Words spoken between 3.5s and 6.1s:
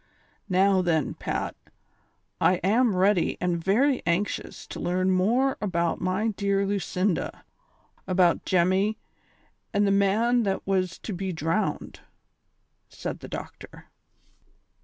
very anxious to learn more about